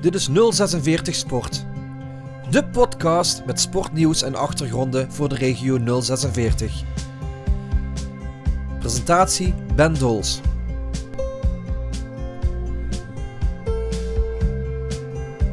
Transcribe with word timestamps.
Dit 0.00 0.14
is 0.14 0.28
046 0.50 1.14
Sport. 1.14 1.64
De 2.50 2.64
podcast 2.64 3.42
met 3.46 3.60
sportnieuws 3.60 4.22
en 4.22 4.34
achtergronden 4.34 5.12
voor 5.12 5.28
de 5.28 5.34
regio 5.34 6.00
046. 6.00 6.82
Presentatie 8.78 9.54
Ben 9.74 9.94
Dols. 9.98 10.40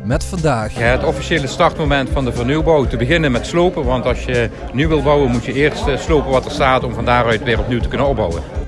Met 0.03 0.23
vandaag. 0.23 0.73
Het 0.75 1.03
officiële 1.03 1.47
startmoment 1.47 2.09
van 2.09 2.25
de 2.25 2.33
vernieuwbouw 2.33 2.85
te 2.85 2.97
beginnen 2.97 3.31
met 3.31 3.45
slopen. 3.45 3.85
Want 3.85 4.05
als 4.05 4.25
je 4.25 4.49
nieuw 4.73 4.87
wil 4.87 5.01
bouwen 5.01 5.31
moet 5.31 5.45
je 5.45 5.53
eerst 5.53 5.87
eh, 5.87 5.97
slopen 5.97 6.31
wat 6.31 6.45
er 6.45 6.51
staat 6.51 6.83
om 6.83 6.93
van 6.93 7.05
daaruit 7.05 7.43
weer 7.43 7.59
opnieuw 7.59 7.79
te 7.79 7.87
kunnen 7.87 8.07
opbouwen. 8.07 8.64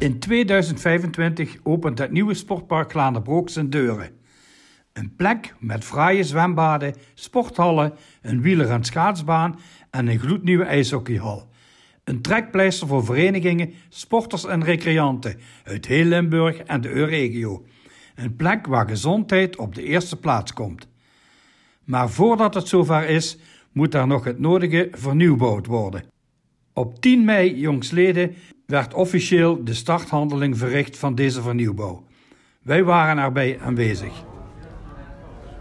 In 0.00 0.18
2025 0.18 1.56
opent 1.62 1.98
het 1.98 2.10
nieuwe 2.10 2.34
sportpark 2.34 2.90
Glaanderbroek 2.90 3.48
zijn 3.48 3.70
deuren. 3.70 4.10
Een 4.92 5.14
plek 5.16 5.54
met 5.58 5.84
fraaie 5.84 6.24
zwembaden, 6.24 6.94
sporthallen, 7.14 7.92
een 8.22 8.42
wieler- 8.42 8.70
en 8.70 8.84
schaatsbaan 8.84 9.60
en 9.90 10.08
een 10.08 10.18
gloednieuwe 10.18 10.64
ijshockeyhal. 10.64 11.48
Een 12.04 12.22
trekpleister 12.22 12.86
voor 12.86 13.04
verenigingen, 13.04 13.72
sporters 13.88 14.44
en 14.44 14.64
recreanten 14.64 15.40
uit 15.64 15.86
heel 15.86 16.04
Limburg 16.04 16.58
en 16.58 16.80
de 16.80 16.90
Euregio. 16.90 17.66
Een 18.14 18.36
plek 18.36 18.66
waar 18.66 18.88
gezondheid 18.88 19.56
op 19.56 19.74
de 19.74 19.82
eerste 19.82 20.16
plaats 20.18 20.52
komt. 20.52 20.88
Maar 21.84 22.10
voordat 22.10 22.54
het 22.54 22.68
zover 22.68 23.08
is, 23.08 23.38
moet 23.72 23.94
er 23.94 24.06
nog 24.06 24.24
het 24.24 24.38
nodige 24.38 24.88
vernieuwbouwd 24.92 25.66
worden. 25.66 26.04
Op 26.72 27.00
10 27.00 27.24
mei 27.24 27.58
jongsleden 27.58 28.34
werd 28.70 28.94
officieel 28.94 29.64
de 29.64 29.74
starthandeling 29.74 30.58
verricht 30.58 30.96
van 30.98 31.14
deze 31.14 31.42
vernieuwbouw. 31.42 32.04
Wij 32.62 32.84
waren 32.84 33.18
erbij 33.18 33.58
aanwezig. 33.64 34.12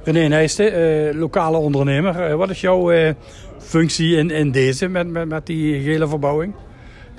René 0.04 0.28
Nijsten, 0.28 0.74
eh, 0.74 1.16
lokale 1.16 1.58
ondernemer. 1.58 2.20
Eh, 2.20 2.36
wat 2.36 2.50
is 2.50 2.62
jouw 2.62 2.92
eh, 2.92 3.14
functie 3.60 4.16
in, 4.16 4.30
in 4.30 4.52
deze 4.52 4.88
met, 4.88 5.08
met, 5.08 5.28
met 5.28 5.46
die 5.46 5.82
gele 5.82 6.08
verbouwing? 6.08 6.54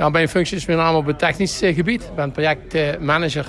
Nou, 0.00 0.12
mijn 0.12 0.28
functie 0.28 0.56
is 0.56 0.66
met 0.66 0.76
name 0.76 0.96
op 0.96 1.06
het 1.06 1.18
technisch 1.18 1.62
eh, 1.62 1.74
gebied. 1.74 2.02
Ik 2.02 2.14
ben 2.14 2.32
projectmanager. 2.32 3.46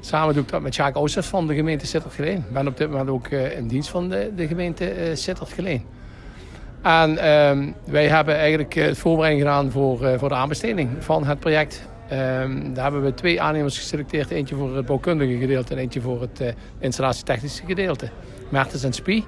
Samen 0.00 0.34
doe 0.34 0.42
ik 0.42 0.48
dat 0.48 0.62
met 0.62 0.74
Jacques 0.74 1.02
Oosters 1.02 1.26
van 1.26 1.46
de 1.46 1.54
gemeente 1.54 1.86
Sittard-Geleen. 1.86 2.36
Ik 2.36 2.52
ben 2.52 2.66
op 2.66 2.76
dit 2.76 2.90
moment 2.90 3.08
ook 3.08 3.26
eh, 3.26 3.58
in 3.58 3.68
dienst 3.68 3.88
van 3.88 4.08
de, 4.08 4.32
de 4.36 4.46
gemeente 4.46 5.10
Sittard-Geleen. 5.14 5.84
En 6.86 7.18
ehm, 7.18 7.70
wij 7.84 8.08
hebben 8.08 8.36
eigenlijk 8.36 8.74
het 8.74 8.98
voorbereiding 8.98 9.46
gedaan 9.46 9.70
voor, 9.70 10.18
voor 10.18 10.28
de 10.28 10.34
aanbesteding 10.34 10.90
van 10.98 11.24
het 11.24 11.40
project. 11.40 11.88
Um, 12.12 12.74
daar 12.74 12.82
hebben 12.82 13.02
we 13.02 13.14
twee 13.14 13.40
aannemers 13.40 13.78
geselecteerd. 13.78 14.30
Eentje 14.30 14.54
voor 14.54 14.76
het 14.76 14.86
bouwkundige 14.86 15.36
gedeelte 15.36 15.74
en 15.74 15.80
eentje 15.80 16.00
voor 16.00 16.20
het 16.20 16.40
uh, 16.40 16.48
installatietechnische 16.78 17.62
gedeelte. 17.66 18.08
Mertens 18.48 18.84
en 18.84 18.92
Spie. 18.92 19.24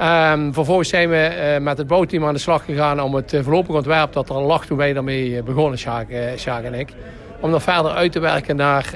Um, 0.00 0.54
vervolgens 0.54 0.88
zijn 0.88 1.08
we 1.08 1.58
met 1.60 1.78
het 1.78 1.86
bouwteam 1.86 2.24
aan 2.24 2.34
de 2.34 2.40
slag 2.40 2.64
gegaan 2.64 3.00
om 3.00 3.14
het 3.14 3.38
voorlopig 3.42 3.74
ontwerp 3.74 4.12
dat 4.12 4.28
er 4.28 4.34
al 4.34 4.42
lag 4.42 4.66
toen 4.66 4.76
wij 4.76 4.92
daarmee 4.92 5.42
begonnen, 5.42 5.78
Sjaak, 5.78 6.06
Sjaak 6.36 6.64
en 6.64 6.74
ik. 6.74 6.92
Om 7.40 7.50
dat 7.50 7.62
verder 7.62 7.90
uit 7.90 8.12
te 8.12 8.20
werken 8.20 8.56
naar 8.56 8.94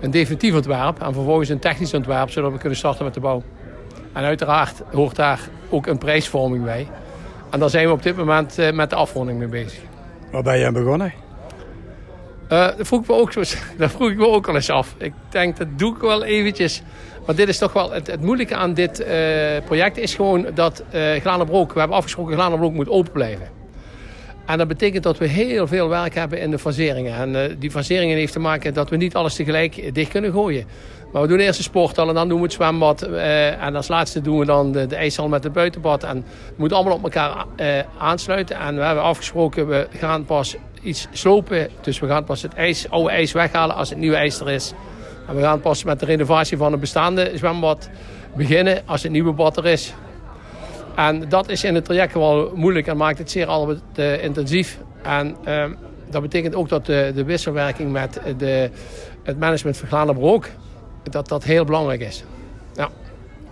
een 0.00 0.10
definitief 0.10 0.54
ontwerp 0.54 1.02
en 1.02 1.12
vervolgens 1.12 1.48
een 1.48 1.58
technisch 1.58 1.94
ontwerp, 1.94 2.30
zodat 2.30 2.52
we 2.52 2.58
kunnen 2.58 2.78
starten 2.78 3.04
met 3.04 3.14
de 3.14 3.20
bouw. 3.20 3.42
En 4.16 4.24
uiteraard 4.24 4.82
hoort 4.92 5.16
daar 5.16 5.40
ook 5.70 5.86
een 5.86 5.98
prijsvorming 5.98 6.64
bij. 6.64 6.88
En 7.50 7.60
daar 7.60 7.70
zijn 7.70 7.86
we 7.86 7.92
op 7.92 8.02
dit 8.02 8.16
moment 8.16 8.72
met 8.72 8.90
de 8.90 8.96
afronding 8.96 9.38
mee 9.38 9.48
bezig. 9.48 9.80
Waar 10.30 10.42
ben 10.42 10.58
je 10.58 10.66
aan 10.66 10.72
begonnen? 10.72 11.12
Uh, 12.52 12.76
dat, 12.76 12.86
vroeg 12.86 13.00
ik 13.00 13.08
me 13.08 13.14
ook, 13.14 13.34
dat 13.78 13.90
vroeg 13.90 14.10
ik 14.10 14.16
me 14.16 14.26
ook 14.26 14.48
al 14.48 14.54
eens 14.54 14.70
af. 14.70 14.94
Ik 14.98 15.12
denk, 15.28 15.56
dat 15.56 15.68
doe 15.76 15.94
ik 15.94 16.00
wel 16.00 16.24
eventjes. 16.24 16.82
Maar 17.26 17.34
dit 17.34 17.48
is 17.48 17.58
toch 17.58 17.72
wel 17.72 17.92
het, 17.92 18.06
het 18.06 18.22
moeilijke 18.22 18.54
aan 18.54 18.74
dit 18.74 19.00
uh, 19.00 19.06
project 19.64 19.96
is 19.96 20.14
gewoon 20.14 20.46
dat 20.54 20.82
uh, 20.94 21.20
Glanenbroek, 21.20 21.72
we 21.72 21.78
hebben 21.78 21.96
afgesproken 21.96 22.34
Glanenbroek 22.34 22.72
moet 22.72 22.88
open 22.88 23.12
blijven. 23.12 23.48
En 24.46 24.58
dat 24.58 24.68
betekent 24.68 25.02
dat 25.02 25.18
we 25.18 25.26
heel 25.26 25.66
veel 25.66 25.88
werk 25.88 26.14
hebben 26.14 26.40
in 26.40 26.50
de 26.50 26.58
faseringen. 26.58 27.14
En 27.14 27.34
uh, 27.34 27.56
die 27.58 27.70
faseringen 27.70 28.16
heeft 28.16 28.32
te 28.32 28.38
maken 28.38 28.74
dat 28.74 28.90
we 28.90 28.96
niet 28.96 29.14
alles 29.14 29.34
tegelijk 29.34 29.94
dicht 29.94 30.10
kunnen 30.10 30.32
gooien. 30.32 30.66
Maar 31.12 31.22
we 31.22 31.28
doen 31.28 31.38
eerst 31.38 31.56
de 31.56 31.62
sporthal 31.62 32.08
en 32.08 32.14
dan 32.14 32.28
doen 32.28 32.38
we 32.38 32.44
het 32.44 32.52
zwembad. 32.52 33.02
en 33.02 33.76
als 33.76 33.88
laatste 33.88 34.20
doen 34.20 34.38
we 34.38 34.44
dan 34.44 34.72
de, 34.72 34.86
de 34.86 34.96
ijshal 34.96 35.28
met 35.28 35.44
het 35.44 35.52
buitenbad. 35.52 36.02
En 36.04 36.16
het 36.46 36.58
moet 36.58 36.72
allemaal 36.72 36.94
op 36.94 37.02
elkaar 37.02 37.44
aansluiten. 37.98 38.56
En 38.56 38.76
we 38.76 38.82
hebben 38.82 39.04
afgesproken, 39.04 39.68
we 39.68 39.86
gaan 39.90 40.24
pas 40.24 40.56
iets 40.82 41.08
slopen. 41.12 41.68
Dus 41.80 41.98
we 41.98 42.06
gaan 42.06 42.24
pas 42.24 42.42
het 42.42 42.54
ijs, 42.54 42.90
oude 42.90 43.10
ijs 43.10 43.32
weghalen 43.32 43.76
als 43.76 43.88
het 43.88 43.98
nieuwe 43.98 44.16
ijs 44.16 44.40
er 44.40 44.50
is. 44.50 44.72
En 45.28 45.34
we 45.34 45.42
gaan 45.42 45.60
pas 45.60 45.84
met 45.84 46.00
de 46.00 46.06
renovatie 46.06 46.56
van 46.56 46.72
een 46.72 46.80
bestaande 46.80 47.30
zwembad 47.34 47.88
beginnen 48.36 48.82
als 48.86 49.02
het 49.02 49.12
nieuwe 49.12 49.32
bad 49.32 49.56
er 49.56 49.66
is. 49.66 49.94
En 50.96 51.28
dat 51.28 51.48
is 51.48 51.64
in 51.64 51.74
het 51.74 51.84
traject 51.84 52.14
wel 52.14 52.52
moeilijk 52.54 52.86
en 52.86 52.96
maakt 52.96 53.18
het 53.18 53.30
zeer 53.30 53.46
al 53.46 53.76
uh, 53.96 54.24
intensief. 54.24 54.78
En 55.02 55.36
uh, 55.48 55.64
dat 56.10 56.22
betekent 56.22 56.54
ook 56.54 56.68
dat 56.68 56.86
de, 56.86 57.12
de 57.14 57.24
wisselwerking 57.24 57.92
met 57.92 58.20
de, 58.38 58.70
het 59.22 59.38
management 59.38 59.76
van 59.76 59.88
Glanenbroek, 59.88 60.48
dat 61.10 61.28
dat 61.28 61.44
heel 61.44 61.64
belangrijk 61.64 62.00
is. 62.00 62.24
Ja. 62.74 62.88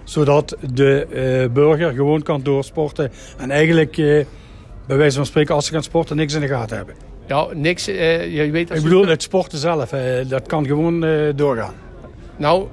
Zodat 0.05 0.57
de 0.73 1.07
uh, 1.47 1.53
burger 1.53 1.93
gewoon 1.93 2.23
kan 2.23 2.43
doorsporten 2.43 3.11
en 3.39 3.51
eigenlijk 3.51 3.97
bij 4.87 4.97
wijze 4.97 5.17
van 5.17 5.27
spreken 5.27 5.55
als 5.55 5.67
ze 5.67 5.73
gaan 5.73 5.83
sporten 5.83 6.17
niks 6.17 6.35
in 6.35 6.41
de 6.41 6.49
gaten 6.49 6.77
hebben. 6.77 6.95
Ja, 7.27 7.47
niks. 7.53 7.85
Je 7.85 8.49
weet 8.53 8.71
ik 8.71 8.83
bedoel, 8.83 9.07
het 9.07 9.23
sporten 9.23 9.59
zelf, 9.59 9.91
dat 10.29 10.47
kan 10.47 10.67
gewoon 10.67 11.01
doorgaan. 11.37 11.75
Nou, 12.37 12.67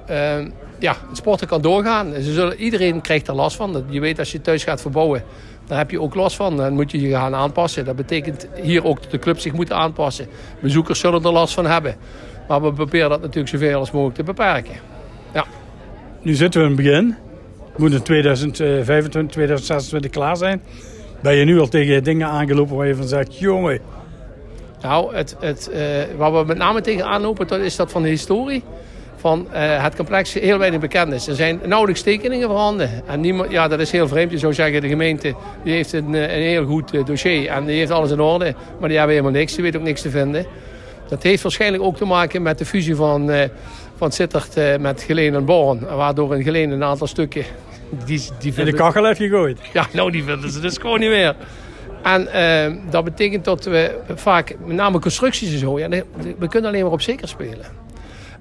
ja, 0.82 0.96
het 1.08 1.16
sporten 1.16 1.46
kan 1.46 1.60
doorgaan. 1.60 2.12
Ze 2.14 2.32
zullen, 2.32 2.56
iedereen 2.56 3.00
krijgt 3.00 3.28
er 3.28 3.34
last 3.34 3.56
van. 3.56 3.84
Je 3.88 4.00
weet, 4.00 4.18
als 4.18 4.32
je 4.32 4.40
thuis 4.40 4.64
gaat 4.64 4.80
verbouwen, 4.80 5.24
daar 5.66 5.78
heb 5.78 5.90
je 5.90 6.00
ook 6.00 6.14
last 6.14 6.36
van. 6.36 6.56
Dan 6.56 6.72
moet 6.72 6.90
je 6.90 7.00
je 7.00 7.10
gaan 7.10 7.34
aanpassen. 7.34 7.84
Dat 7.84 7.96
betekent 7.96 8.48
hier 8.62 8.84
ook 8.84 9.02
dat 9.02 9.10
de 9.10 9.18
club 9.18 9.38
zich 9.38 9.52
moeten 9.52 9.76
aanpassen. 9.76 10.26
Bezoekers 10.60 11.00
zullen 11.00 11.24
er 11.24 11.32
last 11.32 11.54
van 11.54 11.66
hebben. 11.66 11.96
Maar 12.48 12.62
we 12.62 12.72
proberen 12.72 13.10
dat 13.10 13.20
natuurlijk 13.20 13.48
zoveel 13.48 13.78
als 13.78 13.90
mogelijk 13.90 14.16
te 14.16 14.24
beperken. 14.24 14.74
Ja. 15.34 15.44
Nu 16.22 16.34
zitten 16.34 16.60
we 16.60 16.66
in 16.66 16.72
het 16.72 16.82
begin. 16.82 17.16
Het 17.68 17.78
moet 17.78 17.92
in 17.92 18.02
2025, 18.02 19.32
2026 19.32 20.10
klaar 20.10 20.36
zijn. 20.36 20.62
Ben 21.22 21.34
je 21.34 21.44
nu 21.44 21.60
al 21.60 21.68
tegen 21.68 22.04
dingen 22.04 22.28
aangelopen 22.28 22.76
waar 22.76 22.86
je 22.86 22.94
van 22.94 23.08
zegt... 23.08 23.38
jongen, 23.38 23.80
nou, 24.82 25.14
het, 25.14 25.36
het, 25.40 25.70
uh, 25.72 25.78
waar 26.16 26.32
we 26.32 26.44
met 26.44 26.56
name 26.56 26.80
tegenaan 26.80 27.20
lopen, 27.20 27.46
dat 27.46 27.60
is 27.60 27.76
dat 27.76 27.90
van 27.90 28.02
de 28.02 28.08
historie. 28.08 28.62
Van 29.22 29.46
uh, 29.52 29.82
het 29.82 29.96
complex 29.96 30.32
heel 30.32 30.58
weinig 30.58 30.80
bekend 30.80 31.12
is. 31.12 31.26
Er 31.26 31.34
zijn 31.34 31.60
nauwelijks 31.64 32.02
tekeningen 32.02 32.48
voorhanden. 32.48 32.90
En 33.06 33.20
niemand, 33.20 33.50
ja, 33.50 33.68
dat 33.68 33.80
is 33.80 33.90
heel 33.90 34.08
vreemd. 34.08 34.30
Je 34.30 34.38
zou 34.38 34.54
zeggen, 34.54 34.80
de 34.80 34.88
gemeente 34.88 35.34
die 35.64 35.72
heeft 35.72 35.92
een, 35.92 36.12
een 36.14 36.42
heel 36.42 36.64
goed 36.64 36.94
uh, 36.94 37.04
dossier. 37.04 37.48
En 37.48 37.64
die 37.64 37.78
heeft 37.78 37.90
alles 37.90 38.10
in 38.10 38.20
orde. 38.20 38.54
Maar 38.78 38.88
die 38.88 38.98
hebben 38.98 39.16
helemaal 39.16 39.38
niks. 39.40 39.54
Die 39.54 39.62
weet 39.62 39.76
ook 39.76 39.82
niks 39.82 40.02
te 40.02 40.10
vinden. 40.10 40.46
Dat 41.08 41.22
heeft 41.22 41.42
waarschijnlijk 41.42 41.82
ook 41.82 41.96
te 41.96 42.04
maken 42.04 42.42
met 42.42 42.58
de 42.58 42.64
fusie 42.64 42.96
van, 42.96 43.30
uh, 43.30 43.42
van 43.96 44.12
Sittard 44.12 44.80
met 44.80 45.02
Geleen 45.02 45.34
en 45.34 45.44
Born. 45.44 45.86
Waardoor 45.96 46.36
in 46.36 46.42
Geleen 46.42 46.70
een 46.70 46.84
aantal 46.84 47.06
stukken... 47.06 47.44
Die, 48.04 48.20
die 48.38 48.52
vinden... 48.52 48.66
In 48.66 48.70
de 48.70 48.82
kachel 48.82 49.04
heeft 49.04 49.18
gegooid. 49.18 49.58
Ja, 49.72 49.86
nou 49.92 50.10
die 50.10 50.24
vinden 50.24 50.50
ze 50.50 50.60
dus 50.60 50.78
gewoon 50.78 51.00
niet 51.00 51.10
meer. 51.10 51.34
En 52.02 52.28
uh, 52.34 52.90
dat 52.90 53.04
betekent 53.04 53.44
dat 53.44 53.64
we 53.64 53.98
vaak, 54.14 54.56
met 54.64 54.76
name 54.76 54.98
constructies 54.98 55.52
en 55.52 55.58
zo, 55.58 55.78
ja, 55.78 55.88
we 56.38 56.48
kunnen 56.48 56.70
alleen 56.70 56.82
maar 56.82 56.92
op 56.92 57.00
zeker 57.00 57.28
spelen. 57.28 57.64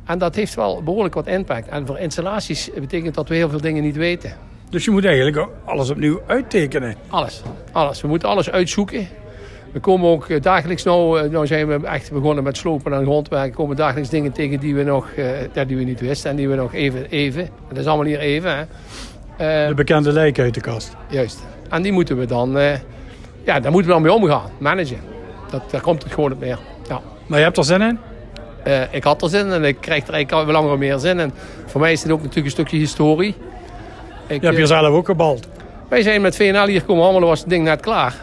En 0.05 0.17
dat 0.17 0.35
heeft 0.35 0.55
wel 0.55 0.83
behoorlijk 0.83 1.13
wat 1.13 1.27
impact. 1.27 1.67
En 1.67 1.85
voor 1.85 1.97
installaties 1.99 2.69
betekent 2.79 3.15
dat 3.15 3.29
we 3.29 3.35
heel 3.35 3.49
veel 3.49 3.61
dingen 3.61 3.83
niet 3.83 3.95
weten. 3.95 4.33
Dus 4.69 4.85
je 4.85 4.91
moet 4.91 5.05
eigenlijk 5.05 5.47
alles 5.65 5.89
opnieuw 5.89 6.21
uittekenen? 6.27 6.95
Alles, 7.07 7.41
alles. 7.71 8.01
We 8.01 8.07
moeten 8.07 8.29
alles 8.29 8.51
uitzoeken. 8.51 9.07
We 9.71 9.79
komen 9.79 10.09
ook 10.09 10.43
dagelijks, 10.43 10.83
nou, 10.83 11.29
nou 11.29 11.47
zijn 11.47 11.67
we 11.67 11.87
echt 11.87 12.11
begonnen 12.11 12.43
met 12.43 12.57
slopen 12.57 12.93
en 12.93 13.03
grondwerk. 13.03 13.53
komen 13.53 13.75
dagelijks 13.75 14.09
dingen 14.09 14.31
tegen 14.31 14.59
die 14.59 14.75
we 14.75 14.83
nog 14.83 15.09
uh, 15.17 15.65
die 15.67 15.77
we 15.77 15.83
niet 15.83 15.99
wisten 15.99 16.29
en 16.29 16.35
die 16.35 16.49
we 16.49 16.55
nog 16.55 16.73
even, 16.73 17.09
even. 17.09 17.49
Dat 17.67 17.77
is 17.77 17.85
allemaal 17.85 18.05
hier 18.05 18.19
even. 18.19 18.57
Hè. 18.57 19.67
De 19.67 19.73
bekende 19.75 20.11
lijken 20.11 20.43
uit 20.43 20.53
de 20.53 20.61
kast. 20.61 20.95
Juist. 21.09 21.43
En 21.69 21.81
die 21.81 21.91
moeten 21.91 22.17
we 22.17 22.25
dan 22.25 22.57
ja, 23.43 23.59
daar 23.59 23.71
moeten 23.71 23.91
we 23.91 23.97
dan 23.97 24.01
mee 24.01 24.13
omgaan, 24.13 24.51
managen. 24.57 24.99
Dat, 25.49 25.71
daar 25.71 25.81
komt 25.81 26.03
het 26.03 26.13
gewoon 26.13 26.31
op 26.31 26.39
neer. 26.39 26.59
Ja. 26.87 27.01
Maar 27.27 27.37
je 27.37 27.45
hebt 27.45 27.57
er 27.57 27.63
zin 27.63 27.81
in? 27.81 27.99
Uh, 28.67 28.93
ik 28.93 29.03
had 29.03 29.21
er 29.21 29.29
zin 29.29 29.45
in 29.45 29.51
en 29.51 29.63
ik 29.63 29.77
krijg 29.79 30.07
er 30.07 30.13
eigenlijk 30.13 30.47
al 30.47 30.53
langer 30.53 30.77
meer 30.77 30.97
zin 30.97 31.19
in. 31.19 31.31
Voor 31.65 31.81
mij 31.81 31.91
is 31.91 32.01
dit 32.01 32.11
ook 32.11 32.17
natuurlijk 32.17 32.45
een 32.45 32.51
stukje 32.51 32.77
historie. 32.77 33.35
Ik, 34.27 34.41
je 34.41 34.45
hebt 34.45 34.57
jezelf 34.57 34.87
ook 34.87 35.05
gebald. 35.05 35.47
Wij 35.89 36.01
zijn 36.01 36.21
met 36.21 36.35
VNL 36.35 36.65
hier 36.65 36.79
gekomen 36.79 37.03
handelen, 37.03 37.27
was 37.27 37.39
het 37.39 37.49
ding 37.49 37.63
net 37.63 37.79
klaar. 37.79 38.15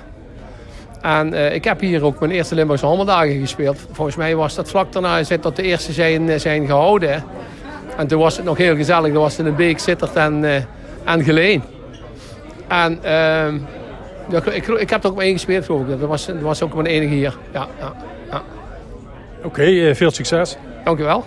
En 1.03 1.33
uh, 1.33 1.55
ik 1.55 1.65
heb 1.65 1.81
hier 1.81 2.05
ook 2.05 2.21
mijn 2.21 2.33
eerste 2.33 2.55
Limburgse 2.55 2.87
handeldagen 2.87 3.41
gespeeld. 3.41 3.79
Volgens 3.93 4.17
mij 4.17 4.37
was 4.37 4.55
dat 4.55 4.69
vlak 4.69 4.93
daarna 4.93 5.23
dat 5.41 5.57
de 5.57 5.63
eerste 5.63 5.93
zijn, 5.93 6.41
zijn 6.41 6.67
gehouden. 6.67 7.25
En 7.97 8.07
toen 8.07 8.21
was 8.21 8.37
het 8.37 8.45
nog 8.45 8.57
heel 8.57 8.77
gezellig. 8.77 9.13
Toen 9.13 9.23
was 9.23 9.37
het 9.37 9.41
in 9.41 9.47
een 9.47 9.57
beek 9.57 9.79
Sittert 9.79 10.17
en, 10.17 10.43
uh, 10.43 10.55
en 11.05 11.25
Geleen. 11.25 11.63
En... 12.69 12.99
Uh, 13.05 13.61
ja, 14.31 14.45
ik, 14.51 14.67
ik 14.67 14.91
heb 14.91 15.05
er 15.05 15.11
ook 15.11 15.17
maar 15.17 15.25
één 15.25 15.33
gespeeld, 15.33 15.65
geloof 15.65 15.81
ik. 15.81 16.01
Dat 16.01 16.09
was, 16.09 16.27
dat 16.27 16.41
was 16.41 16.63
ook 16.63 16.75
mijn 16.75 16.87
enige 16.87 17.15
hier. 17.15 17.37
Ja, 17.53 17.67
ja. 17.79 17.93
Oké, 19.39 19.47
okay, 19.47 19.95
veel 19.95 20.11
succes. 20.11 20.57
Dank 20.85 20.99
u 20.99 21.03
wel. 21.03 21.25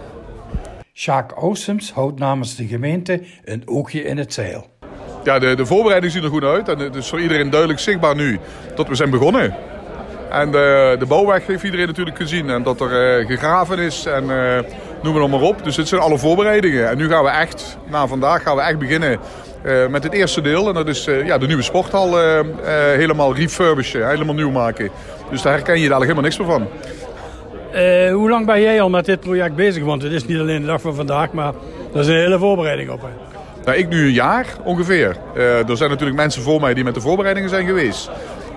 Sjaak 0.93 1.43
Oosems 1.43 1.91
houdt 1.91 2.19
namens 2.19 2.55
de 2.55 2.67
gemeente 2.67 3.21
een 3.45 3.61
oogje 3.65 4.03
in 4.03 4.17
het 4.17 4.33
zeil. 4.33 4.67
Ja, 5.23 5.39
de, 5.39 5.55
de 5.55 5.65
voorbereiding 5.65 6.11
ziet 6.13 6.23
er 6.23 6.29
goed 6.29 6.43
uit. 6.43 6.69
En 6.69 6.79
het 6.79 6.95
is 6.95 7.09
voor 7.09 7.21
iedereen 7.21 7.49
duidelijk 7.49 7.79
zichtbaar 7.79 8.15
nu 8.15 8.39
dat 8.75 8.87
we 8.87 8.95
zijn 8.95 9.09
begonnen. 9.09 9.55
En 10.29 10.51
de, 10.51 10.95
de 10.99 11.05
bouwweg 11.05 11.47
heeft 11.47 11.63
iedereen 11.63 11.87
natuurlijk 11.87 12.17
gezien. 12.17 12.49
En 12.49 12.63
dat 12.63 12.81
er 12.81 13.19
uh, 13.19 13.27
gegraven 13.27 13.79
is 13.79 14.05
en 14.05 14.23
uh, 14.23 14.59
noem 15.03 15.21
het 15.21 15.31
maar 15.31 15.41
op. 15.41 15.63
Dus 15.63 15.75
dit 15.75 15.87
zijn 15.87 16.01
alle 16.01 16.17
voorbereidingen. 16.17 16.89
En 16.89 16.97
nu 16.97 17.09
gaan 17.09 17.23
we 17.23 17.29
echt, 17.29 17.77
na 17.89 18.07
vandaag 18.07 18.43
gaan 18.43 18.55
we 18.55 18.61
echt 18.61 18.77
beginnen 18.77 19.19
uh, 19.65 19.87
met 19.87 20.03
het 20.03 20.13
eerste 20.13 20.41
deel. 20.41 20.67
En 20.67 20.73
dat 20.73 20.87
is 20.87 21.05
ja, 21.05 21.37
de 21.37 21.47
nieuwe 21.47 21.63
sporthal 21.63 22.17
helemaal 22.65 23.35
refurbishen, 23.35 24.09
helemaal 24.09 24.35
nieuw 24.35 24.51
maken. 24.51 24.89
Dus 25.29 25.41
daar 25.41 25.53
herken 25.53 25.79
je 25.79 25.89
dadelijk 25.89 26.11
helemaal 26.11 26.29
niks 26.29 26.37
meer 26.37 26.47
van. 26.47 26.67
Hoe 28.11 28.29
lang 28.29 28.45
ben 28.45 28.61
jij 28.61 28.81
al 28.81 28.89
met 28.89 29.05
dit 29.05 29.19
project 29.19 29.55
bezig? 29.55 29.83
Want 29.83 30.01
het 30.01 30.11
is 30.11 30.25
niet 30.25 30.39
alleen 30.39 30.61
de 30.61 30.67
dag 30.67 30.81
van 30.81 30.95
vandaag, 30.95 31.31
maar 31.31 31.53
er 31.93 31.99
is 31.99 32.07
een 32.07 32.13
hele 32.13 32.39
voorbereiding 32.39 32.89
op. 32.89 33.01
Hè? 33.01 33.07
Nou, 33.65 33.77
ik 33.77 33.89
nu 33.89 34.05
een 34.05 34.13
jaar 34.13 34.45
ongeveer. 34.63 35.17
er 35.35 35.77
zijn 35.77 35.89
natuurlijk 35.89 36.19
mensen 36.19 36.41
voor 36.41 36.61
mij 36.61 36.73
die 36.73 36.83
met 36.83 36.93
de 36.93 37.01
voorbereidingen 37.01 37.49
zijn 37.49 37.65
geweest. 37.65 38.11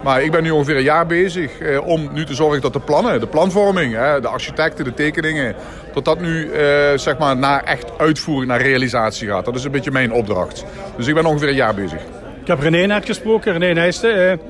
Maar 0.05 0.23
ik 0.23 0.31
ben 0.31 0.43
nu 0.43 0.51
ongeveer 0.51 0.77
een 0.77 0.83
jaar 0.83 1.07
bezig 1.07 1.59
eh, 1.59 1.87
om 1.87 2.09
nu 2.13 2.25
te 2.25 2.35
zorgen 2.35 2.61
dat 2.61 2.73
de 2.73 2.81
plannen, 2.81 3.21
de 3.21 3.27
planvorming, 3.27 3.95
hè, 3.95 4.21
de 4.21 4.29
architecten, 4.29 4.85
de 4.85 4.95
tekeningen, 4.95 5.55
dat 5.95 6.05
dat 6.05 6.21
nu 6.21 6.51
eh, 6.51 6.63
zeg 6.95 7.19
maar 7.19 7.37
naar 7.37 7.63
echt 7.63 7.99
uitvoering, 7.99 8.51
naar 8.51 8.63
realisatie 8.63 9.29
gaat. 9.29 9.45
Dat 9.45 9.55
is 9.55 9.65
een 9.65 9.71
beetje 9.71 9.91
mijn 9.91 10.13
opdracht. 10.13 10.65
Dus 10.97 11.07
ik 11.07 11.15
ben 11.15 11.27
ongeveer 11.27 11.49
een 11.49 11.55
jaar 11.55 11.75
bezig. 11.75 12.01
Ik 12.41 12.47
heb 12.47 12.61
René 12.61 12.87
net 12.87 13.07
gesproken, 13.07 13.53
René 13.53 13.73
Nijsten. 13.73 14.41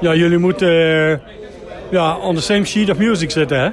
Ja, 0.00 0.14
jullie 0.14 0.38
moeten 0.38 0.70
ja, 1.90 2.16
on 2.16 2.34
the 2.34 2.42
same 2.42 2.64
sheet 2.64 2.90
of 2.90 2.98
music 2.98 3.30
zitten, 3.30 3.60
hè? 3.60 3.70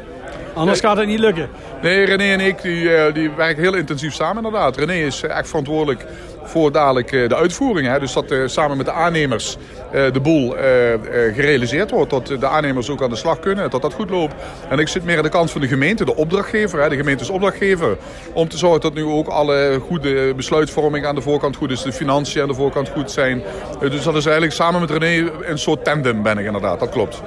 Anders 0.56 0.80
gaat 0.80 0.98
het 0.98 1.08
niet 1.08 1.20
lukken. 1.20 1.50
Nee, 1.82 2.06
René 2.06 2.24
en 2.24 2.40
ik 2.40 2.62
die, 2.62 3.12
die 3.12 3.30
werken 3.30 3.64
heel 3.64 3.76
intensief 3.76 4.14
samen 4.14 4.44
inderdaad. 4.44 4.78
René 4.78 5.06
is 5.06 5.22
echt 5.22 5.48
verantwoordelijk 5.48 6.06
voor 6.44 6.72
dadelijk 6.72 7.12
de 7.12 7.36
uitvoering. 7.36 7.88
Hè? 7.88 8.00
Dus 8.00 8.14
dat 8.14 8.34
samen 8.46 8.78
met 8.78 8.86
de 8.86 8.92
aannemers 8.92 9.58
eh, 9.96 10.14
de 10.14 10.20
boel 10.20 10.58
eh, 10.58 10.94
eh, 10.94 11.00
gerealiseerd 11.36 11.92
wordt. 11.92 12.10
Dat 12.10 12.28
de 12.28 12.48
aannemers 12.48 12.90
ook 12.90 13.04
aan 13.04 13.10
de 13.10 13.16
slag 13.16 13.40
kunnen, 13.40 13.70
dat 13.70 13.82
dat 13.82 13.94
goed 13.94 14.10
loopt. 14.10 14.34
En 14.70 14.80
ik 14.80 14.88
zit 14.88 15.04
meer 15.04 15.18
aan 15.18 15.24
de 15.24 15.30
kant 15.30 15.52
van 15.52 15.62
de 15.62 15.68
gemeente, 15.68 16.06
de 16.06 16.16
opdrachtgever. 16.16 16.90
De 16.90 16.96
gemeente 16.96 17.24
is 17.24 17.30
opdrachtgever. 17.30 17.98
Om 18.34 18.48
te 18.48 18.58
zorgen 18.58 18.82
dat 18.82 18.94
nu 18.94 19.04
ook 19.04 19.28
alle 19.28 19.80
goede 19.88 20.34
besluitvorming 20.36 21.06
aan 21.06 21.16
de 21.16 21.22
voorkant 21.22 21.56
goed 21.56 21.72
is. 21.72 21.82
De 21.82 21.92
financiën 21.92 22.42
aan 22.42 22.48
de 22.48 22.54
voorkant 22.54 22.90
goed 22.90 23.12
zijn. 23.12 23.44
Dus 23.80 24.04
dat 24.04 24.16
is 24.16 24.26
eigenlijk 24.26 24.56
samen 24.56 24.80
met 24.80 24.92
René 24.92 25.32
een 25.42 25.60
soort 25.60 25.84
tandem 25.84 26.24
ben 26.24 26.38
ik 26.38 26.46
inderdaad. 26.46 26.80
Dat 26.80 26.90
klopt. 26.90 27.22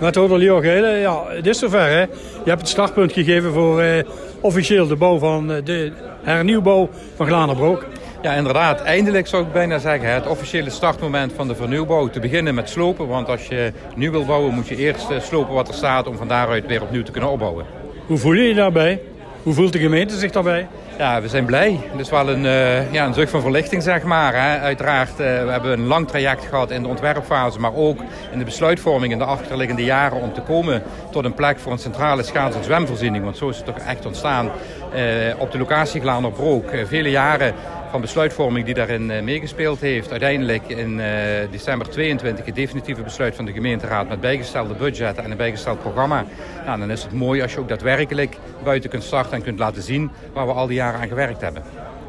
Met 0.00 0.14
Hotel 0.14 0.40
Jorgele, 0.40 0.88
ja, 0.88 1.24
het 1.28 1.46
is 1.46 1.58
zover 1.58 1.88
hè. 1.88 2.00
Je 2.00 2.08
hebt 2.44 2.60
het 2.60 2.68
startpunt 2.68 3.12
gegeven 3.12 3.52
voor 3.52 3.80
eh, 3.80 4.04
officieel 4.40 4.86
de 4.86 4.96
bouw 4.96 5.18
van 5.18 5.46
de 5.46 5.92
hernieuwbouw 6.22 6.88
van 7.16 7.26
Glanerbroek. 7.26 7.86
Ja, 8.22 8.32
inderdaad. 8.32 8.82
Eindelijk 8.82 9.26
zou 9.26 9.44
ik 9.44 9.52
bijna 9.52 9.78
zeggen. 9.78 10.12
Het 10.12 10.26
officiële 10.26 10.70
startmoment 10.70 11.32
van 11.32 11.48
de 11.48 11.54
vernieuwbouw. 11.54 12.08
Te 12.08 12.20
beginnen 12.20 12.54
met 12.54 12.68
slopen. 12.68 13.08
Want 13.08 13.28
als 13.28 13.48
je 13.48 13.72
nu 13.94 14.10
wil 14.10 14.24
bouwen 14.24 14.54
moet 14.54 14.68
je 14.68 14.76
eerst 14.76 15.10
eh, 15.10 15.20
slopen 15.20 15.54
wat 15.54 15.68
er 15.68 15.74
staat... 15.74 16.06
om 16.06 16.16
van 16.16 16.28
daaruit 16.28 16.66
weer 16.66 16.82
opnieuw 16.82 17.02
te 17.02 17.12
kunnen 17.12 17.30
opbouwen. 17.30 17.64
Hoe 18.06 18.18
voel 18.18 18.32
je 18.32 18.42
je 18.42 18.54
daarbij? 18.54 19.00
Hoe 19.42 19.54
voelt 19.54 19.72
de 19.72 19.78
gemeente 19.78 20.18
zich 20.18 20.30
daarbij? 20.30 20.68
Ja, 20.98 21.20
we 21.20 21.28
zijn 21.28 21.44
blij. 21.44 21.80
Het 21.90 22.00
is 22.00 22.10
wel 22.10 22.28
een, 22.28 22.44
uh, 22.44 22.92
ja, 22.92 23.06
een 23.06 23.14
zucht 23.14 23.30
van 23.30 23.40
verlichting, 23.40 23.82
zeg 23.82 24.02
maar. 24.02 24.34
Hè. 24.34 24.58
Uiteraard, 24.58 25.10
uh, 25.10 25.16
we 25.16 25.50
hebben 25.50 25.72
een 25.72 25.86
lang 25.86 26.08
traject 26.08 26.44
gehad 26.44 26.70
in 26.70 26.82
de 26.82 26.88
ontwerpfase... 26.88 27.60
maar 27.60 27.74
ook 27.74 28.00
in 28.32 28.38
de 28.38 28.44
besluitvorming 28.44 29.12
in 29.12 29.18
de 29.18 29.24
achterliggende 29.24 29.84
jaren... 29.84 30.20
om 30.20 30.32
te 30.32 30.40
komen 30.40 30.82
tot 31.10 31.24
een 31.24 31.34
plek 31.34 31.58
voor 31.58 31.72
een 31.72 31.78
centrale 31.78 32.22
schaats- 32.22 32.56
en 32.56 32.64
zwemvoorziening. 32.64 33.24
Want 33.24 33.36
zo 33.36 33.48
is 33.48 33.56
het 33.56 33.66
toch 33.66 33.78
echt 33.78 34.06
ontstaan 34.06 34.46
uh, 34.46 35.02
op 35.38 35.52
de 35.52 35.58
locatie 35.58 36.00
Glanerbroek. 36.00 36.70
vele 36.84 37.10
jaren 37.10 37.54
van 37.90 38.00
besluitvorming 38.00 38.64
die 38.64 38.74
daarin 38.74 39.24
meegespeeld 39.24 39.80
heeft. 39.80 40.10
Uiteindelijk 40.10 40.68
in 40.68 41.00
december 41.50 41.88
22 41.88 42.44
het 42.44 42.54
definitieve 42.54 43.02
besluit 43.02 43.36
van 43.36 43.44
de 43.44 43.52
gemeenteraad 43.52 44.08
met 44.08 44.20
bijgestelde 44.20 44.74
budgetten 44.74 45.24
en 45.24 45.30
een 45.30 45.36
bijgesteld 45.36 45.80
programma. 45.80 46.24
Nou, 46.66 46.78
dan 46.78 46.90
is 46.90 47.02
het 47.02 47.12
mooi 47.12 47.42
als 47.42 47.52
je 47.52 47.58
ook 47.58 47.68
daadwerkelijk 47.68 48.36
buiten 48.64 48.90
kunt 48.90 49.02
starten 49.02 49.32
en 49.32 49.42
kunt 49.42 49.58
laten 49.58 49.82
zien 49.82 50.10
waar 50.32 50.46
we 50.46 50.52
al 50.52 50.66
die 50.66 50.76
jaren 50.76 50.87
aan 50.94 51.08
gewerkt 51.08 51.40
hebben 51.40 51.62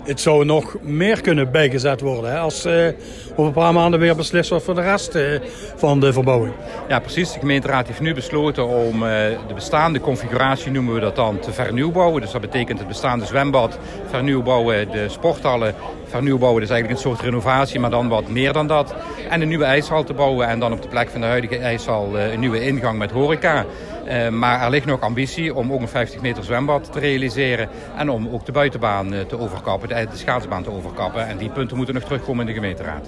het 0.09 0.21
zou 0.21 0.45
nog 0.45 0.75
meer 0.81 1.21
kunnen 1.21 1.51
bijgezet 1.51 2.01
worden. 2.01 2.31
Hè, 2.31 2.37
als 2.37 2.65
uh, 2.65 2.87
over 3.31 3.45
een 3.45 3.51
paar 3.51 3.73
maanden 3.73 3.99
weer 3.99 4.15
beslist 4.15 4.49
wordt 4.49 4.65
voor 4.65 4.75
de 4.75 4.81
rest 4.81 5.15
uh, 5.15 5.39
van 5.75 5.99
de 5.99 6.13
verbouwing. 6.13 6.53
Ja, 6.87 6.99
precies. 6.99 7.33
De 7.33 7.39
gemeenteraad 7.39 7.87
heeft 7.87 7.99
nu 7.99 8.13
besloten 8.13 8.67
om 8.67 8.95
uh, 8.95 9.09
de 9.47 9.53
bestaande 9.53 9.99
configuratie, 9.99 10.71
noemen 10.71 10.93
we 10.93 10.99
dat 10.99 11.15
dan, 11.15 11.39
te 11.39 11.51
vernieuwbouwen. 11.51 12.21
Dus 12.21 12.31
dat 12.31 12.41
betekent 12.41 12.79
het 12.79 12.87
bestaande 12.87 13.25
zwembad 13.25 13.79
vernieuwbouwen, 14.09 14.91
de 14.91 15.09
sporthallen 15.09 15.75
vernieuwbouwen. 16.05 16.61
Dus 16.61 16.69
eigenlijk 16.69 16.99
een 16.99 17.09
soort 17.09 17.21
renovatie, 17.21 17.79
maar 17.79 17.89
dan 17.89 18.07
wat 18.07 18.27
meer 18.27 18.53
dan 18.53 18.67
dat. 18.67 18.93
En 19.29 19.41
een 19.41 19.47
nieuwe 19.47 19.65
ijshal 19.65 20.03
te 20.03 20.13
bouwen 20.13 20.47
en 20.47 20.59
dan 20.59 20.73
op 20.73 20.81
de 20.81 20.87
plek 20.87 21.09
van 21.09 21.21
de 21.21 21.27
huidige 21.27 21.57
ijshal 21.57 22.19
een 22.19 22.39
nieuwe 22.39 22.65
ingang 22.65 22.97
met 22.97 23.11
horeca. 23.11 23.65
Uh, 24.09 24.29
maar 24.29 24.61
er 24.61 24.69
ligt 24.69 24.85
nog 24.85 25.01
ambitie 25.01 25.55
om 25.55 25.73
ook 25.73 25.81
een 25.81 25.87
50 25.87 26.21
meter 26.21 26.43
zwembad 26.43 26.91
te 26.91 26.99
realiseren. 26.99 27.69
En 27.97 28.09
om 28.09 28.29
ook 28.31 28.45
de 28.45 28.51
buitenbaan 28.51 29.13
uh, 29.13 29.19
te 29.19 29.39
overkappen, 29.39 29.89
de, 29.89 30.07
schaatsbaan 30.13 30.63
te 30.63 30.71
overkappen. 30.71 31.27
En 31.27 31.37
die 31.37 31.49
punten 31.49 31.77
moeten 31.77 31.95
nog 31.95 32.03
terugkomen 32.03 32.41
in 32.41 32.47
de 32.47 32.59
gemeenteraad. 32.59 33.07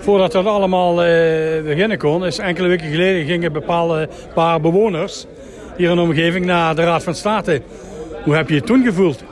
Voordat 0.00 0.32
dat 0.32 0.46
allemaal 0.46 0.92
uh, 0.92 1.62
beginnen 1.62 1.98
kon, 1.98 2.26
is 2.26 2.38
enkele 2.38 2.68
weken 2.68 2.90
geleden 2.90 3.26
gingen 3.26 3.52
bepaalde 3.52 4.08
paar 4.34 4.60
bewoners 4.60 5.26
hier 5.76 5.90
in 5.90 5.96
de 5.96 6.02
omgeving 6.02 6.44
naar 6.44 6.74
de 6.74 6.82
Raad 6.82 7.02
van 7.02 7.14
State. 7.14 7.62
Hoe 8.24 8.34
heb 8.34 8.48
je 8.48 8.54
je 8.54 8.60
toen 8.60 8.84
gevoeld? 8.84 9.24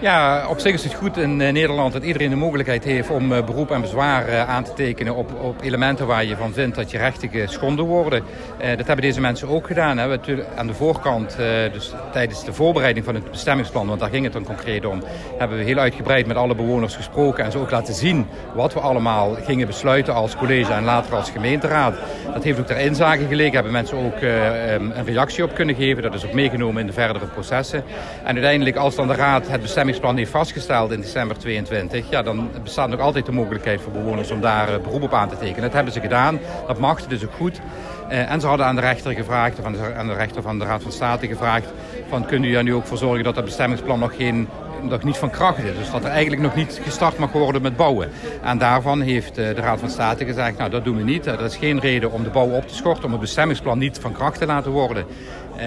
Ja, 0.00 0.48
op 0.48 0.58
zich 0.58 0.72
is 0.72 0.84
het 0.84 0.94
goed 0.94 1.16
in 1.16 1.36
Nederland 1.36 1.92
dat 1.92 2.02
iedereen 2.02 2.30
de 2.30 2.36
mogelijkheid 2.36 2.84
heeft 2.84 3.10
om 3.10 3.28
beroep 3.28 3.70
en 3.70 3.80
bezwaar 3.80 4.38
aan 4.38 4.64
te 4.64 4.72
tekenen 4.72 5.14
op, 5.14 5.40
op 5.40 5.62
elementen 5.62 6.06
waar 6.06 6.24
je 6.24 6.36
van 6.36 6.52
vindt 6.52 6.76
dat 6.76 6.90
je 6.90 6.98
rechten 6.98 7.28
geschonden 7.28 7.84
worden. 7.84 8.22
dat 8.58 8.86
hebben 8.86 9.00
deze 9.00 9.20
mensen 9.20 9.48
ook 9.48 9.66
gedaan. 9.66 9.98
Hè. 9.98 10.18
Aan 10.56 10.66
de 10.66 10.74
voorkant, 10.74 11.36
dus 11.72 11.92
tijdens 12.12 12.44
de 12.44 12.52
voorbereiding 12.52 13.04
van 13.04 13.14
het 13.14 13.30
bestemmingsplan, 13.30 13.86
want 13.86 14.00
daar 14.00 14.10
ging 14.10 14.24
het 14.24 14.32
dan 14.32 14.44
concreet 14.44 14.86
om, 14.86 15.02
hebben 15.38 15.58
we 15.58 15.64
heel 15.64 15.78
uitgebreid 15.78 16.26
met 16.26 16.36
alle 16.36 16.54
bewoners 16.54 16.96
gesproken 16.96 17.44
en 17.44 17.52
ze 17.52 17.58
ook 17.58 17.70
laten 17.70 17.94
zien 17.94 18.26
wat 18.54 18.74
we 18.74 18.80
allemaal 18.80 19.34
gingen 19.44 19.66
besluiten 19.66 20.14
als 20.14 20.36
college 20.36 20.72
en 20.72 20.84
later 20.84 21.14
als 21.16 21.30
gemeenteraad. 21.30 21.94
Dat 22.32 22.44
heeft 22.44 22.58
ook 22.58 22.66
ter 22.66 22.78
inzage 22.78 23.26
gelegen, 23.26 23.54
hebben 23.54 23.72
mensen 23.72 23.98
ook 23.98 24.20
een 24.20 25.04
reactie 25.04 25.44
op 25.44 25.54
kunnen 25.54 25.74
geven. 25.74 26.02
Dat 26.02 26.14
is 26.14 26.26
ook 26.26 26.32
meegenomen 26.32 26.80
in 26.80 26.86
de 26.86 26.92
verdere 26.92 27.26
processen. 27.26 27.84
En 28.24 28.34
uiteindelijk 28.34 28.76
als 28.76 28.94
dan 28.94 29.06
de 29.06 29.14
raad 29.14 29.40
het 29.40 29.50
bestemmingsplan 29.50 29.83
bestemmingsplan 29.84 30.16
heeft 30.16 30.30
vastgesteld 30.30 30.92
in 30.92 31.00
december 31.00 31.38
22... 31.38 32.10
Ja, 32.10 32.22
dan 32.22 32.50
bestaat 32.62 32.88
nog 32.88 33.00
altijd 33.00 33.26
de 33.26 33.32
mogelijkheid 33.32 33.80
voor 33.80 33.92
bewoners 33.92 34.30
om 34.30 34.40
daar 34.40 34.68
uh, 34.68 34.78
beroep 34.82 35.02
op 35.02 35.14
aan 35.14 35.28
te 35.28 35.36
tekenen. 35.36 35.62
Dat 35.62 35.72
hebben 35.72 35.92
ze 35.92 36.00
gedaan. 36.00 36.38
Dat 36.66 36.78
mag, 36.78 37.02
dat 37.02 37.10
is 37.10 37.24
ook 37.24 37.32
goed. 37.32 37.60
Uh, 38.10 38.30
en 38.30 38.40
ze 38.40 38.46
hadden 38.46 38.66
aan 38.66 38.74
de 38.74 38.80
rechter 38.80 39.12
gevraagd, 39.12 39.58
of 39.58 39.64
aan 39.64 40.06
de, 40.06 40.14
rechter 40.14 40.42
van 40.42 40.58
de 40.58 40.64
Raad 40.64 40.82
van 40.82 40.92
State 40.92 41.26
gevraagd... 41.26 41.66
van 42.08 42.26
kunt 42.26 42.44
u 42.44 42.54
er 42.54 42.62
nu 42.62 42.74
ook 42.74 42.86
voor 42.86 42.98
zorgen 42.98 43.24
dat 43.24 43.34
dat 43.34 43.44
bestemmingsplan 43.44 43.98
nog 43.98 44.16
geen 44.16 44.48
nog 44.82 45.02
niet 45.02 45.16
van 45.16 45.30
kracht 45.30 45.58
is. 45.58 45.76
Dus 45.78 45.90
dat 45.90 46.04
er 46.04 46.10
eigenlijk 46.10 46.42
nog 46.42 46.54
niet 46.54 46.80
gestart 46.82 47.18
mag 47.18 47.32
worden 47.32 47.62
met 47.62 47.76
bouwen. 47.76 48.10
En 48.42 48.58
daarvan 48.58 49.00
heeft 49.00 49.38
eh, 49.38 49.54
de 49.54 49.60
Raad 49.60 49.80
van 49.80 49.90
State 49.90 50.24
gezegd, 50.24 50.58
nou 50.58 50.70
dat 50.70 50.84
doen 50.84 50.96
we 50.96 51.02
niet. 51.02 51.24
Dat 51.24 51.40
is 51.40 51.56
geen 51.56 51.80
reden 51.80 52.12
om 52.12 52.22
de 52.22 52.30
bouw 52.30 52.50
op 52.50 52.68
te 52.68 52.74
schorten, 52.74 53.04
om 53.04 53.10
het 53.10 53.20
bestemmingsplan 53.20 53.78
niet 53.78 53.98
van 53.98 54.12
kracht 54.12 54.38
te 54.38 54.46
laten 54.46 54.70
worden. 54.70 55.06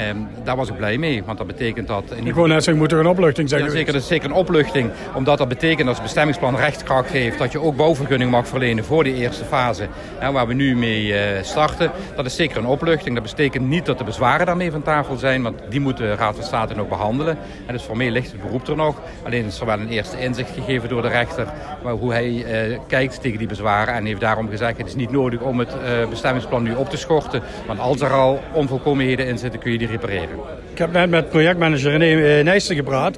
Um, 0.09 0.27
daar 0.43 0.55
was 0.55 0.69
ik 0.69 0.77
blij 0.77 0.97
mee, 0.97 1.23
want 1.23 1.37
dat 1.37 1.47
betekent 1.47 1.87
dat... 1.87 2.03
Ik 2.23 2.35
wou 2.35 2.47
net 2.47 2.63
zeggen, 2.63 2.83
moet 2.83 2.91
er 2.91 2.99
een 2.99 3.07
opluchting 3.07 3.49
zijn 3.49 3.63
ja, 3.63 3.69
zeker, 3.69 3.93
dat 3.93 4.01
is 4.01 4.07
zeker 4.07 4.29
een 4.29 4.35
opluchting, 4.35 4.91
omdat 5.15 5.37
dat 5.37 5.47
betekent 5.47 5.85
dat 5.85 5.93
het 5.93 6.03
bestemmingsplan 6.03 6.55
rechtskracht 6.55 7.09
geeft, 7.09 7.37
dat 7.37 7.51
je 7.51 7.61
ook 7.61 7.75
bouwvergunning 7.75 8.31
mag 8.31 8.47
verlenen 8.47 8.85
voor 8.85 9.03
de 9.03 9.13
eerste 9.13 9.45
fase, 9.45 9.87
hè, 10.17 10.31
waar 10.31 10.47
we 10.47 10.53
nu 10.53 10.75
mee 10.75 11.05
uh, 11.05 11.19
starten. 11.41 11.91
Dat 12.15 12.25
is 12.25 12.35
zeker 12.35 12.57
een 12.57 12.65
opluchting. 12.65 13.15
Dat 13.15 13.23
betekent 13.23 13.67
niet 13.67 13.85
dat 13.85 13.97
de 13.97 14.03
bezwaren 14.03 14.45
daarmee 14.45 14.71
van 14.71 14.81
tafel 14.81 15.17
zijn, 15.17 15.43
want 15.43 15.59
die 15.69 15.79
moet 15.79 15.97
de 15.97 16.15
Raad 16.15 16.35
van 16.35 16.43
State 16.43 16.75
nog 16.75 16.87
behandelen. 16.87 17.37
En 17.65 17.73
dus 17.73 17.83
formeel 17.83 18.11
ligt 18.11 18.31
het 18.31 18.41
beroep 18.41 18.67
er 18.67 18.75
nog. 18.75 19.01
Alleen 19.23 19.45
is 19.45 19.59
er 19.59 19.65
wel 19.65 19.79
een 19.79 19.89
eerste 19.89 20.19
inzicht 20.19 20.51
gegeven 20.51 20.89
door 20.89 21.01
de 21.01 21.07
rechter, 21.07 21.47
maar 21.83 21.93
hoe 21.93 22.11
hij 22.11 22.29
uh, 22.69 22.79
kijkt 22.87 23.21
tegen 23.21 23.37
die 23.37 23.47
bezwaren 23.47 23.93
en 23.93 24.05
heeft 24.05 24.21
daarom 24.21 24.49
gezegd, 24.49 24.77
het 24.77 24.87
is 24.87 24.95
niet 24.95 25.11
nodig 25.11 25.39
om 25.39 25.59
het 25.59 25.69
uh, 25.69 26.09
bestemmingsplan 26.09 26.63
nu 26.63 26.73
op 26.73 26.89
te 26.89 26.97
schorten, 26.97 27.41
want 27.67 27.79
als 27.79 28.01
er 28.01 28.13
al 28.13 28.39
onvolkomenheden 28.51 29.27
in 29.27 29.37
zitten, 29.37 29.59
kun 29.59 29.71
je 29.71 29.76
die 29.77 29.87
repareren. 29.87 30.39
Ik 30.71 30.77
heb 30.77 30.91
net 30.91 31.09
met 31.09 31.29
projectmanager 31.29 31.97
René 31.97 32.43
Nijsten 32.43 32.75
gepraat. 32.75 33.17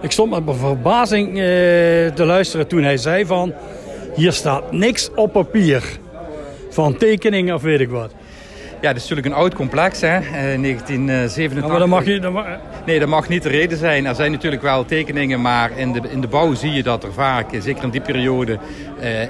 Ik 0.00 0.10
stond 0.10 0.46
met 0.46 0.56
verbazing 0.56 1.28
uh, 1.28 1.34
te 1.34 2.24
luisteren 2.24 2.66
toen 2.66 2.82
hij 2.82 2.96
zei 2.96 3.26
van... 3.26 3.54
hier 4.14 4.32
staat 4.32 4.72
niks 4.72 5.10
op 5.14 5.32
papier. 5.32 5.82
Van 6.70 6.96
tekeningen 6.96 7.54
of 7.54 7.62
weet 7.62 7.80
ik 7.80 7.88
wat. 7.88 8.12
Ja, 8.80 8.88
het 8.88 8.96
is 8.96 9.02
natuurlijk 9.02 9.26
een 9.26 9.42
oud 9.42 9.54
complex, 9.54 10.00
hè. 10.00 10.20
1987. 10.20 11.62
Ja, 11.62 11.68
maar 11.68 11.78
dat 11.78 11.88
mag 11.88 12.04
je... 12.04 12.20
Dat 12.20 12.32
mag... 12.32 12.46
Nee, 12.86 12.98
dat 12.98 13.08
mag 13.08 13.28
niet 13.28 13.42
de 13.42 13.48
reden 13.48 13.78
zijn. 13.78 14.06
Er 14.06 14.14
zijn 14.14 14.32
natuurlijk 14.32 14.62
wel 14.62 14.84
tekeningen, 14.84 15.40
maar 15.40 15.70
in 15.76 15.92
de, 15.92 16.00
in 16.10 16.20
de 16.20 16.26
bouw 16.26 16.54
zie 16.54 16.72
je 16.72 16.82
dat 16.82 17.04
er 17.04 17.12
vaak, 17.12 17.46
zeker 17.60 17.84
in 17.84 17.90
die 17.90 18.00
periode, 18.00 18.58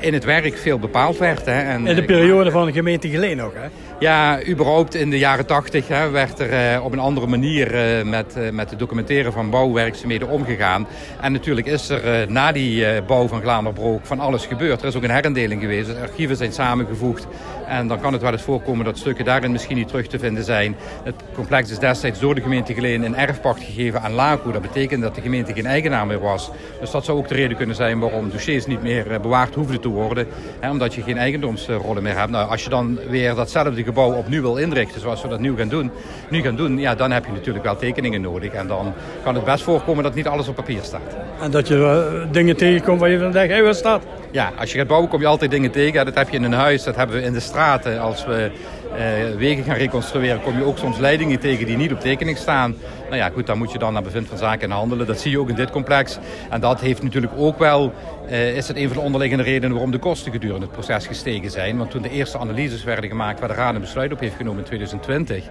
in 0.01 0.15
het 0.15 0.25
werk 0.25 0.59
veel 0.59 0.79
bepaald 0.79 1.19
werd. 1.19 1.47
Hè. 1.47 1.61
En, 1.61 1.87
in 1.87 1.95
de 1.95 2.05
periode 2.05 2.51
van 2.51 2.67
de 2.67 2.73
gemeente 2.73 3.09
Geleen 3.09 3.43
ook, 3.43 3.55
hè? 3.55 3.69
Ja, 3.99 4.47
überhaupt 4.47 4.95
in 4.95 5.11
de 5.11 5.19
jaren 5.19 5.47
tachtig 5.47 5.89
werd 5.89 6.39
er 6.39 6.83
op 6.83 6.93
een 6.93 6.99
andere 6.99 7.27
manier 7.27 7.71
met, 8.07 8.37
met 8.53 8.71
het 8.71 8.79
documenteren 8.79 9.33
van 9.33 9.51
bouwwerkzaamheden 9.51 10.29
omgegaan. 10.29 10.87
En 11.21 11.33
natuurlijk 11.33 11.67
is 11.67 11.89
er 11.89 12.31
na 12.31 12.53
die 12.53 13.03
bouw 13.03 13.29
van 13.29 13.41
Glaanderbroek 13.41 14.07
van 14.07 14.21
alles 14.21 14.47
gebeurd. 14.47 14.81
Er 14.81 14.89
is 14.89 14.97
ook 14.97 15.03
een 15.03 15.11
herindeling 15.11 15.61
geweest. 15.61 16.01
Archieven 16.01 16.37
zijn 16.37 16.53
samengevoegd. 16.53 17.27
En 17.67 17.89
dan 17.89 18.01
kan 18.01 18.13
het 18.13 18.23
wel 18.23 18.33
eens 18.33 18.43
voorkomen 18.43 18.85
dat 18.85 18.99
stukken 18.99 19.25
daarin 19.25 19.53
misschien 19.53 19.77
niet 19.77 19.89
terug 19.89 20.07
te 20.07 20.19
vinden 20.19 20.45
zijn. 20.45 20.77
Het 21.05 21.15
complex 21.35 21.71
is 21.71 21.79
destijds 21.79 22.21
door 22.21 22.35
de 22.35 22.41
gemeente 22.41 22.75
Geleen 22.75 23.05
in 23.05 23.17
erfpacht 23.17 23.65
gegeven 23.65 24.03
aan 24.03 24.13
LACO. 24.13 24.53
Dat 24.53 24.63
betekent 24.63 25.03
dat 25.03 25.15
de 25.15 25.21
gemeente 25.21 25.53
geen 25.53 25.67
eigenaar 25.67 26.07
meer 26.07 26.21
was. 26.21 26.51
Dus 26.81 26.91
dat 26.91 27.05
zou 27.05 27.19
ook 27.19 27.29
de 27.29 27.35
reden 27.35 27.57
kunnen 27.57 27.77
zijn 27.77 27.99
waarom 27.99 28.31
dossiers 28.31 28.67
niet 28.67 28.83
meer 28.83 29.21
bewaard 29.21 29.55
hoefden 29.55 29.81
te 29.81 29.89
worden. 29.89 30.27
Hè, 30.61 30.71
omdat 30.71 30.95
je 30.95 31.03
geen 31.03 31.19
eigendomsrollen 31.19 32.03
meer 32.03 32.19
hebt. 32.19 32.31
Nou, 32.31 32.51
als 32.51 32.65
je 32.65 32.71
dan 32.71 32.99
weer 33.09 33.35
datzelfde 33.35 33.85
gebouw 33.87 34.13
opnieuw 34.13 34.43
wil 34.43 34.57
inrichten 34.57 35.01
zoals 35.01 35.23
we 35.23 35.29
dat 35.29 35.41
nu 35.41 35.57
gaan 35.57 35.69
doen, 35.69 35.91
nu 36.31 36.43
gaan 36.43 36.57
doen 36.57 36.79
ja, 36.79 36.95
dan 36.95 37.11
heb 37.11 37.25
je 37.25 37.33
natuurlijk 37.33 37.65
wel 37.65 37.77
tekeningen 37.77 38.21
nodig. 38.21 38.53
En 38.53 38.67
dan 38.67 38.95
kan 39.23 39.35
het 39.35 39.45
best 39.45 39.63
voorkomen 39.63 40.05
dat 40.05 40.15
niet 40.15 40.27
alles 40.27 40.49
op 40.49 40.55
papier 40.55 40.83
staat. 40.83 41.17
En 41.41 41.51
dat 41.51 41.69
je 41.69 41.75
uh, 41.75 42.33
dingen 42.33 42.57
tegenkomt 42.57 43.01
waar 43.01 43.11
je 43.11 43.19
van 43.19 43.33
denkt, 43.33 43.55
hé, 43.55 43.63
wat 43.63 43.77
staat? 43.77 44.03
Ja, 44.31 44.53
als 44.59 44.73
je 44.73 44.79
gaat 44.79 44.87
bouwen 44.87 45.11
kom 45.11 45.21
je 45.21 45.27
altijd 45.27 45.51
dingen 45.51 45.71
tegen. 45.71 46.05
Dat 46.05 46.15
heb 46.15 46.29
je 46.29 46.37
in 46.37 46.45
een 46.45 46.53
huis, 46.53 46.83
dat 46.83 46.97
hebben 46.97 47.17
we 47.17 47.23
in 47.23 47.33
de 47.33 47.41
straten. 47.41 48.01
Als 48.01 48.27
we 48.27 48.51
uh, 48.93 49.37
wegen 49.39 49.65
gaan 49.65 49.77
reconstrueren, 49.77 50.43
kom 50.43 50.59
je 50.59 50.65
ook 50.65 50.79
soms 50.79 50.99
leidingen 50.99 51.39
tegen 51.39 51.67
die 51.67 51.77
niet 51.77 51.93
op 51.93 52.01
tekening 52.01 52.37
staan. 52.37 52.75
Nou 53.07 53.17
ja, 53.17 53.31
goed, 53.31 53.47
dan 53.47 53.59
moet 53.59 53.73
je 53.73 53.79
dan 53.79 53.93
naar 53.93 54.03
bevind 54.03 54.29
van 54.29 54.39
zaken 54.39 54.71
handelen. 54.71 55.07
Dat 55.07 55.21
zie 55.21 55.31
je 55.31 55.41
ook 55.41 55.49
in 55.49 55.55
dit 55.55 55.71
complex. 55.71 56.19
En 56.51 56.61
dat 56.61 56.81
heeft 56.81 57.03
natuurlijk 57.03 57.33
ook 57.37 57.59
wel, 57.59 57.93
uh, 58.31 58.57
is 58.57 58.69
het 58.69 58.77
een 58.77 58.87
van 58.87 58.97
de 58.97 59.03
onderliggende 59.03 59.45
redenen 59.45 59.71
waarom 59.71 59.91
de 59.91 59.99
kosten 59.99 60.33
gedurende 60.33 60.67
het 60.67 60.75
proces 60.75 61.07
gestegen 61.07 61.51
zijn. 61.51 61.79
Want 61.79 61.91
toen 61.91 62.03
de 62.03 62.11
eerste 62.11 62.39
analyses 62.39 62.85
werden 62.85 63.11
gemaakt, 63.11 63.41
waar 63.41 63.49
de 63.49 63.55
Raad 63.55 63.75
een 63.75 63.81
besluit 63.81 64.13
op 64.13 64.21
heeft 64.21 64.37
genomen 64.37 64.59
in 64.59 64.65
2020, 64.65 65.45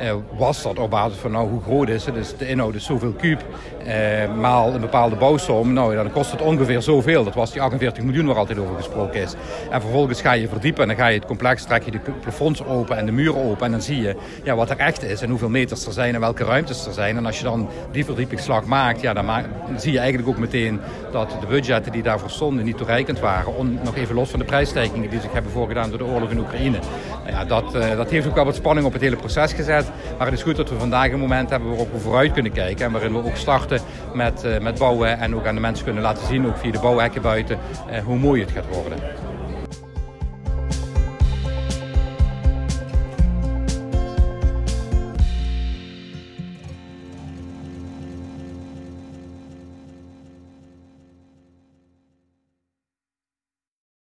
uh, 0.00 0.14
was 0.36 0.62
dat 0.62 0.78
op 0.78 0.90
basis 0.90 1.18
van 1.18 1.30
nou, 1.30 1.48
hoe 1.48 1.62
groot 1.62 1.88
is 1.88 2.04
het? 2.04 2.14
Dus 2.14 2.36
de 2.36 2.48
inhoud 2.48 2.74
is 2.74 2.84
zoveel 2.84 3.12
kuub, 3.12 3.44
maal 4.36 4.74
een 4.74 4.80
bepaalde 4.80 5.16
bouwsom. 5.16 5.72
Nou, 5.72 5.94
dan 5.94 6.12
kost 6.12 6.30
het 6.30 6.42
ongeveer 6.42 6.82
zoveel. 6.82 7.24
Dat 7.24 7.34
was 7.34 7.52
die 7.52 7.62
48 7.62 8.04
miljoen 8.04 8.26
waar 8.26 8.36
altijd 8.36 8.58
over 8.58 8.76
gesproken 8.76 9.20
is. 9.20 9.34
En 9.70 9.80
vervolgens 9.80 10.20
ga 10.20 10.32
je 10.32 10.48
verdiepen 10.48 10.82
en 10.82 10.88
dan 10.88 10.96
ga 10.96 11.06
je 11.06 11.18
het 11.18 11.26
complex, 11.26 11.64
trek 11.64 11.82
je 11.82 11.90
de 11.90 12.00
plafonds 12.20 12.64
open 12.64 12.96
en 12.96 13.06
de 13.06 13.12
muren 13.12 13.44
open. 13.44 13.66
En 13.66 13.70
dan 13.70 13.82
zie 13.82 14.00
je 14.00 14.16
ja, 14.44 14.54
wat 14.54 14.70
er 14.70 14.78
echt 14.78 15.02
is 15.02 15.22
en 15.22 15.30
hoeveel 15.30 15.48
meters 15.48 15.86
er 15.86 15.92
zijn 15.92 16.14
en 16.14 16.20
welke 16.20 16.44
ruimtes 16.44 16.86
er 16.86 16.92
zijn. 16.94 17.16
En 17.16 17.26
als 17.26 17.38
je 17.38 17.44
dan 17.44 17.68
die 17.90 18.04
verdiepingsslag 18.04 18.64
maakt, 18.64 19.00
ja, 19.00 19.12
dan, 19.12 19.26
dan 19.26 19.80
zie 19.80 19.92
je 19.92 19.98
eigenlijk 19.98 20.28
ook 20.28 20.38
meteen 20.38 20.80
dat 21.12 21.36
de 21.40 21.46
budgetten 21.46 21.92
die 21.92 22.02
daarvoor 22.02 22.30
stonden 22.30 22.64
niet 22.64 22.76
toereikend 22.76 23.20
waren. 23.20 23.56
On, 23.56 23.78
nog 23.84 23.96
even 23.96 24.14
los 24.14 24.30
van 24.30 24.38
de 24.38 24.44
prijsstijgingen 24.44 25.10
die 25.10 25.20
zich 25.20 25.32
hebben 25.32 25.52
voorgedaan 25.52 25.88
door 25.88 25.98
de 25.98 26.04
oorlog 26.04 26.30
in 26.30 26.38
Oekraïne. 26.38 26.78
Nou 27.24 27.30
ja, 27.30 27.44
dat, 27.44 27.74
uh, 27.74 27.96
dat 27.96 28.10
heeft 28.10 28.26
ook 28.26 28.34
wel 28.34 28.44
wat 28.44 28.54
spanning 28.54 28.86
op 28.86 28.92
het 28.92 29.02
hele 29.02 29.16
proces 29.16 29.52
gezet. 29.52 29.90
Maar 30.18 30.26
het 30.26 30.36
is 30.36 30.42
goed 30.42 30.56
dat 30.56 30.68
we 30.68 30.78
vandaag 30.78 31.12
een 31.12 31.18
moment 31.18 31.50
hebben 31.50 31.68
waarop 31.68 31.92
we 31.92 31.98
vooruit 31.98 32.32
kunnen 32.32 32.52
kijken. 32.52 32.86
En 32.86 32.92
waarin 32.92 33.12
we 33.12 33.24
ook 33.24 33.36
starten 33.36 33.80
met, 34.14 34.44
uh, 34.44 34.58
met 34.58 34.78
bouwen 34.78 35.18
en 35.18 35.34
ook 35.34 35.46
aan 35.46 35.54
de 35.54 35.60
mensen 35.60 35.84
kunnen 35.84 36.02
laten 36.02 36.26
zien, 36.26 36.46
ook 36.46 36.56
via 36.56 36.70
de 36.70 36.80
bouwhekken 36.80 37.22
buiten, 37.22 37.58
uh, 37.90 37.98
hoe 37.98 38.18
mooi 38.18 38.40
het 38.40 38.50
gaat 38.50 38.66
worden. 38.72 39.23